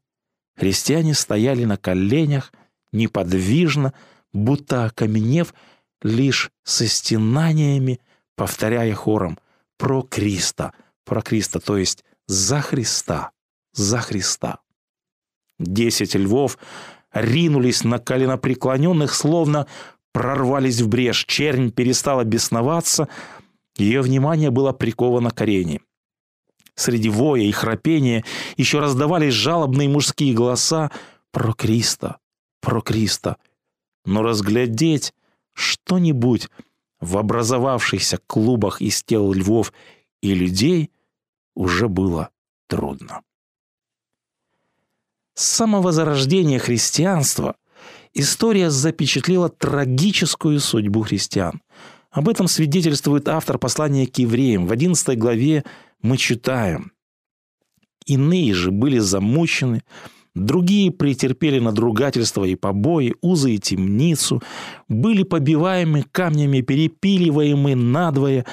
христиане 0.57 1.15
стояли 1.15 1.65
на 1.65 1.77
коленях, 1.77 2.53
неподвижно, 2.93 3.93
будто 4.33 4.85
окаменев, 4.85 5.55
лишь 6.03 6.51
со 6.65 6.87
стенаниями, 6.87 8.01
повторяя 8.37 8.95
хором 8.95 9.39
«Про 9.77 10.03
Криста!», 10.03 10.73
«Про 11.05 11.23
Криста!», 11.23 11.61
то 11.61 11.77
есть 11.77 12.05
за 12.27 12.61
Христа, 12.61 13.33
за 13.73 13.99
Христа. 13.99 14.61
Десять 15.61 16.15
львов 16.15 16.57
ринулись 17.13 17.85
на 17.85 17.99
коленопреклоненных, 17.99 19.15
словно 19.15 19.67
прорвались 20.13 20.81
в 20.81 20.89
брешь. 20.89 21.27
Чернь 21.27 21.71
перестала 21.71 22.25
бесноваться, 22.25 23.09
ее 23.77 24.01
внимание 24.01 24.51
было 24.51 24.73
приковано 24.73 25.31
к 25.31 25.41
арене. 25.43 25.83
Среди 26.77 27.11
воя 27.11 27.43
и 27.43 27.53
храпения 27.53 28.25
еще 28.57 28.81
раздавались 28.81 29.35
жалобные 29.35 29.89
мужские 29.89 30.35
голоса 30.35 30.91
про 31.31 31.53
Криста, 31.53 32.17
про 32.63 32.81
Криста. 32.81 33.37
Но 34.07 34.23
разглядеть 34.23 35.13
что-нибудь 35.53 36.49
в 37.01 37.19
образовавшихся 37.19 38.19
клубах 38.27 38.81
из 38.81 39.03
тел 39.03 39.31
львов 39.35 39.75
и 40.23 40.35
людей 40.35 40.91
уже 41.55 41.89
было 41.89 42.31
трудно. 42.67 43.21
С 45.35 45.45
самого 45.45 45.93
зарождения 45.93 46.59
христианства 46.59 47.57
история 48.15 48.71
запечатлела 48.71 49.49
трагическую 49.49 50.61
судьбу 50.61 51.03
христиан. 51.03 51.61
Об 52.11 52.29
этом 52.29 52.49
свидетельствует 52.49 53.29
автор 53.29 53.59
послания 53.59 54.07
к 54.07 54.19
евреям. 54.19 54.67
В 54.67 54.73
11 54.73 55.17
главе 55.17 55.65
мы 56.03 56.17
читаем. 56.17 56.93
«Иные 58.07 58.53
же 58.55 58.73
были 58.73 58.99
замучены, 58.99 59.83
другие 60.35 60.91
претерпели 60.91 61.61
надругательство 61.61 62.45
и 62.45 62.57
побои, 62.57 63.15
узы 63.21 63.55
и 63.55 63.59
темницу, 63.59 64.43
были 64.89 65.23
побиваемы 65.23 66.05
камнями, 66.11 66.63
перепиливаемы 66.63 67.77
надвое, 67.77 68.45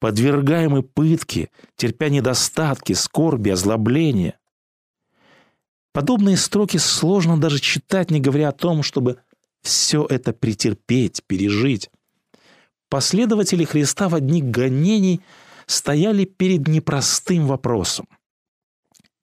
подвергаемы 0.00 0.82
пытке, 0.82 1.50
терпя 1.76 2.08
недостатки, 2.08 2.94
скорби, 2.94 3.50
озлобления. 3.50 4.38
Подобные 5.92 6.38
строки 6.38 6.78
сложно 6.78 7.38
даже 7.38 7.58
читать, 7.58 8.10
не 8.10 8.20
говоря 8.20 8.48
о 8.48 8.52
том, 8.52 8.82
чтобы 8.82 9.18
все 9.62 10.06
это 10.08 10.32
претерпеть, 10.32 11.22
пережить. 11.26 11.90
Последователи 12.88 13.64
Христа 13.64 14.08
в 14.08 14.14
одни 14.14 14.42
гонений 14.42 15.20
стояли 15.66 16.24
перед 16.24 16.66
непростым 16.66 17.46
вопросом. 17.46 18.06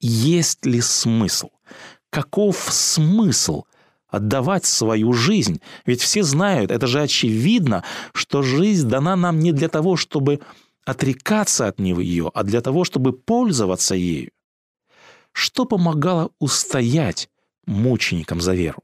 Есть 0.00 0.64
ли 0.64 0.80
смысл? 0.80 1.50
Каков 2.08 2.56
смысл 2.70 3.64
отдавать 4.08 4.64
свою 4.64 5.12
жизнь? 5.12 5.60
Ведь 5.84 6.00
все 6.00 6.22
знают, 6.22 6.70
это 6.70 6.86
же 6.86 7.02
очевидно, 7.02 7.84
что 8.12 8.42
жизнь 8.42 8.88
дана 8.88 9.16
нам 9.16 9.40
не 9.40 9.52
для 9.52 9.68
того, 9.68 9.96
чтобы 9.96 10.40
отрекаться 10.84 11.66
от 11.66 11.78
нее, 11.78 12.30
а 12.32 12.42
для 12.42 12.60
того, 12.60 12.84
чтобы 12.84 13.12
пользоваться 13.12 13.94
ею. 13.94 14.30
Что 15.32 15.64
помогало 15.64 16.30
устоять 16.38 17.28
мученикам 17.66 18.40
за 18.40 18.54
веру? 18.54 18.82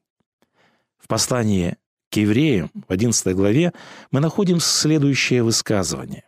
В 0.99 1.09
послании 1.09 1.77
к 2.11 2.17
евреям 2.17 2.71
в 2.75 2.93
11 2.93 3.35
главе 3.35 3.73
мы 4.11 4.21
находим 4.21 4.61
следующее 4.61 5.43
высказывание. 5.43 6.25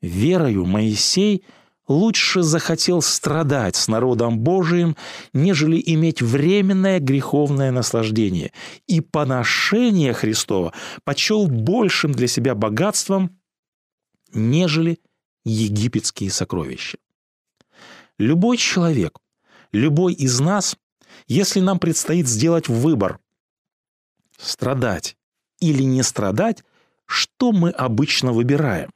«Верою 0.00 0.66
Моисей 0.66 1.44
лучше 1.88 2.42
захотел 2.42 3.02
страдать 3.02 3.76
с 3.76 3.88
народом 3.88 4.38
Божиим, 4.38 4.96
нежели 5.32 5.82
иметь 5.86 6.22
временное 6.22 6.98
греховное 6.98 7.70
наслаждение, 7.70 8.52
и 8.86 9.00
поношение 9.00 10.12
Христова 10.12 10.72
почел 11.04 11.46
большим 11.46 12.12
для 12.12 12.26
себя 12.26 12.54
богатством, 12.54 13.38
нежели 14.32 14.98
египетские 15.44 16.30
сокровища. 16.30 16.98
Любой 18.18 18.56
человек, 18.56 19.18
любой 19.72 20.12
из 20.12 20.38
нас, 20.40 20.76
если 21.26 21.60
нам 21.60 21.78
предстоит 21.78 22.28
сделать 22.28 22.68
выбор 22.68 23.18
страдать 24.38 25.16
или 25.60 25.82
не 25.82 26.02
страдать, 26.02 26.62
что 27.06 27.52
мы 27.52 27.70
обычно 27.70 28.32
выбираем? 28.32 28.90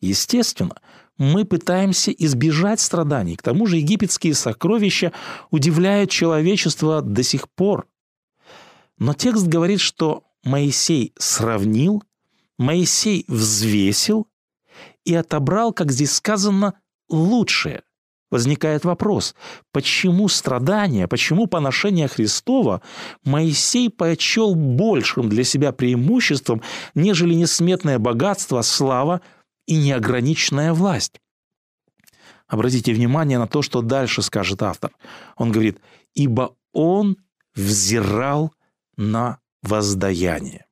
Естественно, 0.00 0.80
мы 1.16 1.44
пытаемся 1.44 2.12
избежать 2.12 2.80
страданий. 2.80 3.36
К 3.36 3.42
тому 3.42 3.66
же 3.66 3.78
египетские 3.78 4.34
сокровища 4.34 5.12
удивляют 5.50 6.10
человечество 6.10 7.02
до 7.02 7.22
сих 7.22 7.48
пор. 7.50 7.88
Но 8.98 9.14
текст 9.14 9.46
говорит, 9.46 9.80
что 9.80 10.24
Моисей 10.44 11.12
сравнил, 11.18 12.02
Моисей 12.58 13.24
взвесил 13.26 14.28
и 15.04 15.14
отобрал, 15.14 15.72
как 15.72 15.90
здесь 15.90 16.12
сказано, 16.12 16.74
лучшее. 17.08 17.82
Возникает 18.30 18.84
вопрос, 18.84 19.34
почему 19.72 20.28
страдания, 20.28 21.08
почему 21.08 21.46
поношение 21.46 22.08
Христова 22.08 22.82
Моисей 23.24 23.88
почел 23.88 24.54
большим 24.54 25.30
для 25.30 25.44
себя 25.44 25.72
преимуществом, 25.72 26.60
нежели 26.94 27.32
несметное 27.32 27.98
богатство, 27.98 28.60
слава 28.60 29.22
и 29.66 29.76
неограниченная 29.76 30.74
власть? 30.74 31.20
Обратите 32.46 32.92
внимание 32.92 33.38
на 33.38 33.46
то, 33.46 33.62
что 33.62 33.80
дальше 33.80 34.20
скажет 34.22 34.62
автор. 34.62 34.92
Он 35.36 35.50
говорит, 35.50 35.80
«Ибо 36.14 36.54
он 36.72 37.16
взирал 37.54 38.52
на 38.96 39.38
воздаяние». 39.62 40.67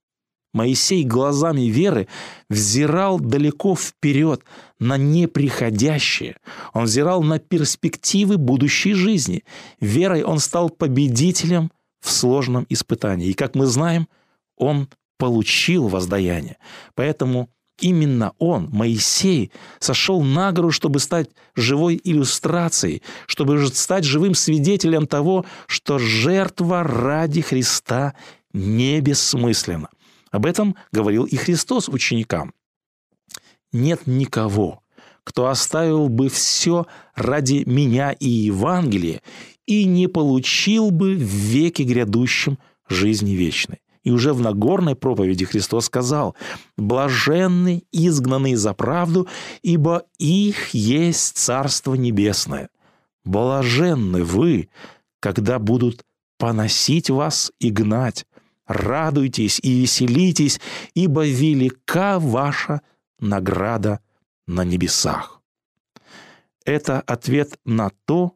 Моисей 0.57 1.05
глазами 1.05 1.69
веры 1.69 2.09
взирал 2.49 3.21
далеко 3.21 3.77
вперед, 3.77 4.43
на 4.79 4.97
неприходящее. 4.97 6.37
Он 6.73 6.85
взирал 6.85 7.23
на 7.23 7.39
перспективы 7.39 8.39
будущей 8.39 8.95
жизни. 8.95 9.45
Верой 9.81 10.23
он 10.23 10.39
стал 10.39 10.71
победителем 10.71 11.71
в 12.01 12.11
сложном 12.11 12.67
испытании. 12.71 13.29
И, 13.29 13.35
как 13.35 13.55
мы 13.55 13.67
знаем, 13.67 14.09
он 14.57 14.89
получил 15.19 15.89
воздаяние. 15.89 16.57
Поэтому 16.95 17.51
именно 17.79 18.33
он, 18.39 18.69
Моисей, 18.71 19.53
сошел 19.79 20.23
на 20.23 20.53
гору, 20.53 20.71
чтобы 20.71 21.01
стать 21.01 21.29
живой 21.55 22.01
иллюстрацией, 22.03 23.03
чтобы 23.27 23.67
стать 23.69 24.05
живым 24.05 24.35
свидетелем 24.35 25.07
того, 25.07 25.45
что 25.67 25.99
жертва 25.99 26.83
ради 26.83 27.43
Христа 27.43 28.15
не 28.53 29.01
бессмысленна. 29.01 29.89
Об 30.37 30.45
этом 30.45 30.77
говорил 30.93 31.25
и 31.25 31.35
Христос 31.37 31.89
ученикам. 31.89 32.53
Нет 33.73 34.07
никого, 34.07 34.83
кто 35.25 35.47
оставил 35.47 36.11
бы 36.11 36.29
все 36.29 36.87
ради 37.15 37.63
меня 37.65 38.13
и 38.13 38.29
Евангелия 38.29 39.23
и 39.65 39.87
не 39.87 40.09
получил 40.09 40.91
бы 40.91 41.15
в 41.15 41.23
веке 41.23 41.85
грядущем 41.85 42.59
жизни 42.87 43.31
вечной. 43.31 43.81
И 44.03 44.11
уже 44.11 44.35
в 44.35 44.43
Нагорной 44.43 44.95
проповеди 44.95 45.47
Христос 45.47 45.87
сказал, 45.87 46.37
«Блаженны 46.77 47.85
изгнанные 47.91 48.59
за 48.59 48.75
правду, 48.75 49.29
ибо 49.63 50.05
их 50.19 50.75
есть 50.75 51.39
Царство 51.39 51.95
Небесное. 51.95 52.69
Блаженны 53.25 54.23
вы, 54.23 54.69
когда 55.19 55.59
будут 55.59 56.05
поносить 56.37 57.09
вас 57.09 57.53
и 57.59 57.71
гнать, 57.71 58.27
радуйтесь 58.67 59.59
и 59.63 59.81
веселитесь, 59.81 60.61
ибо 60.95 61.27
велика 61.27 62.19
ваша 62.19 62.83
награда 63.21 64.01
на 64.47 64.65
небесах. 64.65 65.41
Это 66.65 67.01
ответ 67.01 67.59
на 67.65 67.91
то, 68.07 68.35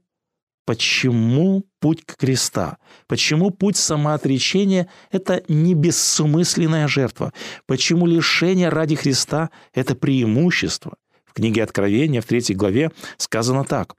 почему 0.65 1.67
путь 1.81 2.05
к 2.05 2.17
креста, 2.17 2.79
почему 3.09 3.51
путь 3.51 3.77
самоотречения– 3.77 4.89
это 5.11 5.43
не 5.49 5.75
бессмысленная 5.75 6.87
жертва, 6.87 7.33
почему 7.67 8.07
лишение 8.07 8.69
ради 8.69 8.95
Христа– 8.95 9.51
это 9.75 9.97
преимущество. 9.97 10.97
В 11.25 11.33
книге 11.33 11.65
Откровения 11.65 12.21
в 12.21 12.27
третьей 12.27 12.55
главе 12.55 12.93
сказано 13.17 13.65
так 13.65 13.97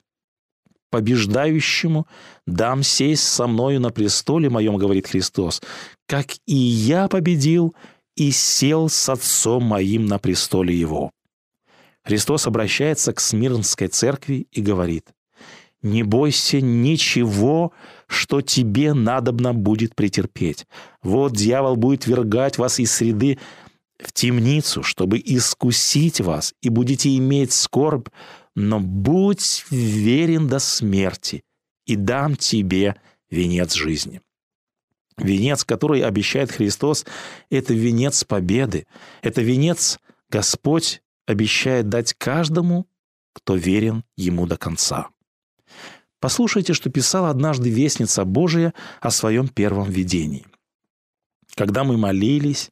побеждающему 0.92 2.06
дам 2.46 2.82
сесть 2.82 3.24
со 3.24 3.46
мною 3.46 3.80
на 3.80 3.90
престоле 3.90 4.50
моем, 4.50 4.76
говорит 4.76 5.08
Христос, 5.08 5.62
как 6.06 6.26
и 6.46 6.54
я 6.54 7.08
победил 7.08 7.74
и 8.14 8.30
сел 8.30 8.90
с 8.90 9.08
Отцом 9.08 9.64
моим 9.64 10.04
на 10.06 10.18
престоле 10.18 10.78
его». 10.78 11.10
Христос 12.04 12.46
обращается 12.46 13.12
к 13.14 13.20
Смирнской 13.20 13.88
церкви 13.88 14.46
и 14.52 14.60
говорит, 14.60 15.06
«Не 15.80 16.02
бойся 16.02 16.60
ничего, 16.60 17.72
что 18.06 18.42
тебе 18.42 18.92
надобно 18.92 19.54
будет 19.54 19.94
претерпеть. 19.94 20.66
Вот 21.02 21.32
дьявол 21.32 21.76
будет 21.76 22.06
вергать 22.06 22.58
вас 22.58 22.78
из 22.78 22.92
среды 22.92 23.38
в 24.02 24.12
темницу, 24.12 24.82
чтобы 24.82 25.20
искусить 25.24 26.20
вас, 26.20 26.54
и 26.60 26.68
будете 26.68 27.16
иметь 27.16 27.52
скорбь, 27.52 28.08
но 28.54 28.80
будь 28.80 29.64
верен 29.70 30.48
до 30.48 30.58
смерти, 30.58 31.42
и 31.86 31.96
дам 31.96 32.36
тебе 32.36 32.96
венец 33.30 33.74
жизни». 33.74 34.20
Венец, 35.18 35.64
который 35.64 36.00
обещает 36.00 36.50
Христос, 36.50 37.04
это 37.50 37.74
венец 37.74 38.24
победы. 38.24 38.86
Это 39.20 39.42
венец 39.42 39.98
Господь 40.30 41.02
обещает 41.26 41.88
дать 41.90 42.14
каждому, 42.14 42.86
кто 43.34 43.54
верен 43.54 44.04
Ему 44.16 44.46
до 44.46 44.56
конца. 44.56 45.08
Послушайте, 46.18 46.72
что 46.72 46.88
писала 46.88 47.30
однажды 47.30 47.68
Вестница 47.68 48.24
Божия 48.24 48.74
о 49.00 49.10
своем 49.10 49.48
первом 49.48 49.90
видении. 49.90 50.46
«Когда 51.54 51.84
мы 51.84 51.98
молились, 51.98 52.70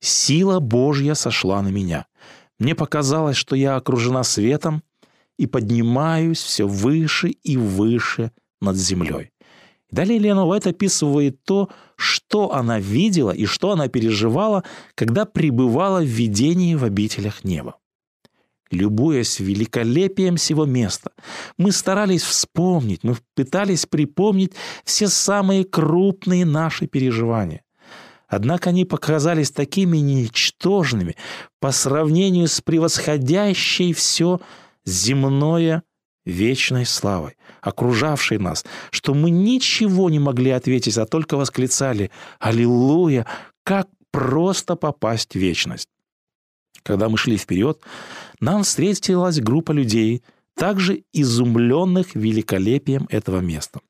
сила 0.00 0.60
Божья 0.60 1.14
сошла 1.14 1.62
на 1.62 1.68
меня. 1.68 2.06
Мне 2.58 2.74
показалось, 2.74 3.36
что 3.36 3.56
я 3.56 3.76
окружена 3.76 4.22
светом 4.22 4.82
и 5.38 5.46
поднимаюсь 5.46 6.42
все 6.42 6.66
выше 6.66 7.30
и 7.30 7.56
выше 7.56 8.32
над 8.60 8.76
землей. 8.76 9.30
Далее 9.90 10.18
Лена 10.18 10.44
Уайт 10.46 10.66
описывает 10.66 11.42
то, 11.44 11.68
что 11.96 12.52
она 12.52 12.78
видела 12.78 13.32
и 13.32 13.46
что 13.46 13.72
она 13.72 13.88
переживала, 13.88 14.62
когда 14.94 15.24
пребывала 15.24 16.00
в 16.00 16.06
видении 16.06 16.74
в 16.74 16.84
обителях 16.84 17.44
неба. 17.44 17.76
Любуясь 18.70 19.40
великолепием 19.40 20.36
всего 20.36 20.64
места, 20.64 21.10
мы 21.58 21.72
старались 21.72 22.22
вспомнить, 22.22 23.02
мы 23.02 23.16
пытались 23.34 23.84
припомнить 23.84 24.52
все 24.84 25.08
самые 25.08 25.64
крупные 25.64 26.44
наши 26.44 26.86
переживания. 26.86 27.62
Однако 28.30 28.70
они 28.70 28.84
показались 28.84 29.50
такими 29.50 29.98
ничтожными 29.98 31.16
по 31.58 31.72
сравнению 31.72 32.46
с 32.46 32.60
превосходящей 32.60 33.92
все 33.92 34.40
земное 34.84 35.82
вечной 36.24 36.86
славой, 36.86 37.36
окружавшей 37.60 38.38
нас, 38.38 38.64
что 38.92 39.14
мы 39.14 39.30
ничего 39.30 40.08
не 40.10 40.20
могли 40.20 40.52
ответить, 40.52 40.96
а 40.96 41.06
только 41.06 41.36
восклицали 41.36 42.12
«Аллилуйя! 42.38 43.26
Как 43.64 43.88
просто 44.12 44.76
попасть 44.76 45.32
в 45.32 45.38
вечность!» 45.38 45.88
Когда 46.84 47.08
мы 47.08 47.18
шли 47.18 47.36
вперед, 47.36 47.80
нам 48.38 48.62
встретилась 48.62 49.40
группа 49.40 49.72
людей, 49.72 50.22
также 50.54 51.02
изумленных 51.12 52.14
великолепием 52.14 53.08
этого 53.10 53.40
места. 53.40 53.80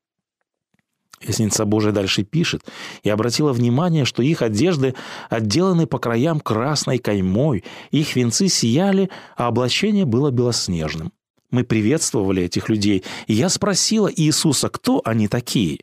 Вестница 1.21 1.65
Божия 1.65 1.91
дальше 1.91 2.23
пишет, 2.23 2.63
и 3.03 3.09
обратила 3.09 3.53
внимание, 3.53 4.05
что 4.05 4.23
их 4.23 4.41
одежды 4.41 4.95
отделаны 5.29 5.85
по 5.85 5.99
краям 5.99 6.39
красной 6.39 6.97
каймой, 6.97 7.63
их 7.91 8.15
венцы 8.15 8.47
сияли, 8.47 9.09
а 9.37 9.47
облачение 9.47 10.05
было 10.05 10.31
белоснежным. 10.31 11.11
Мы 11.51 11.63
приветствовали 11.63 12.43
этих 12.43 12.69
людей, 12.69 13.03
и 13.27 13.33
я 13.33 13.49
спросила 13.49 14.09
Иисуса, 14.13 14.69
кто 14.69 15.01
они 15.03 15.27
такие. 15.27 15.81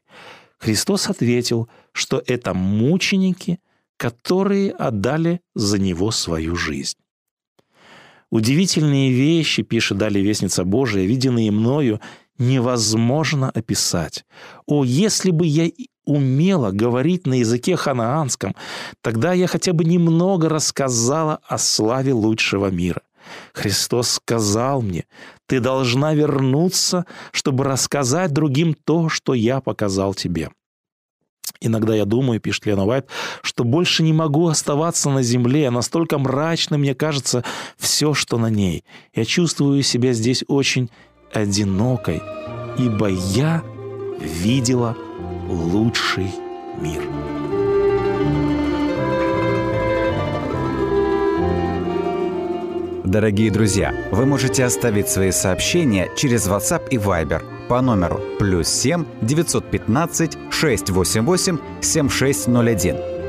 Христос 0.59 1.09
ответил, 1.09 1.68
что 1.92 2.22
это 2.27 2.55
мученики, 2.55 3.61
которые 3.96 4.72
отдали 4.72 5.40
за 5.55 5.79
Него 5.79 6.11
свою 6.11 6.57
жизнь. 6.57 6.96
Удивительные 8.31 9.11
вещи, 9.11 9.62
пишет 9.62 9.98
далее 9.98 10.22
Вестница 10.22 10.64
Божия, 10.64 11.07
виденные 11.07 11.51
мною, 11.51 12.01
невозможно 12.38 13.51
описать. 13.51 14.24
О, 14.66 14.85
если 14.85 15.31
бы 15.31 15.46
я 15.46 15.70
умела 16.05 16.70
говорить 16.70 17.27
на 17.27 17.35
языке 17.35 17.77
ханаанском, 17.77 18.55
тогда 19.03 19.33
я 19.35 19.46
хотя 19.46 19.72
бы 19.72 19.85
немного 19.85 20.48
рассказала 20.48 21.40
о 21.46 21.59
славе 21.59 22.14
лучшего 22.14 22.70
мира. 22.70 23.03
Христос 23.53 24.12
сказал 24.12 24.81
мне, 24.81 25.05
ты 25.46 25.61
должна 25.61 26.14
вернуться, 26.14 27.05
чтобы 27.31 27.64
рассказать 27.64 28.33
другим 28.33 28.74
то, 28.74 29.11
что 29.11 29.35
я 29.35 29.61
показал 29.61 30.14
тебе. 30.14 30.51
Иногда 31.61 31.94
я 31.94 32.05
думаю, 32.05 32.40
пишет 32.40 32.66
Лена 32.66 32.87
Уайт, 32.87 33.09
что 33.42 33.64
больше 33.64 34.03
не 34.03 34.12
могу 34.12 34.46
оставаться 34.48 35.11
на 35.11 35.22
земле, 35.22 35.70
настолько 35.70 36.18
мрачно 36.18 36.79
мне 36.79 36.94
кажется 36.94 37.42
все, 37.77 38.14
что 38.14 38.38
на 38.38 38.48
ней. 38.48 38.85
Я 39.12 39.24
чувствую 39.24 39.83
себя 39.83 40.12
здесь 40.12 40.44
очень 40.46 40.88
одинокой, 41.32 42.22
ибо 42.78 43.08
я 43.08 43.62
видела 44.20 44.96
лучший 45.48 46.30
мир. 46.80 47.02
Дорогие 53.04 53.50
друзья, 53.50 53.94
вы 54.10 54.26
можете 54.26 54.64
оставить 54.64 55.08
свои 55.08 55.30
сообщения 55.30 56.10
через 56.14 56.46
WhatsApp 56.46 56.88
и 56.90 56.96
Viber 56.96 57.42
по 57.66 57.80
номеру 57.80 58.20
плюс 58.38 58.68
7 58.68 59.06
915 59.22 60.38
688 60.50 61.58
7601 61.80 63.17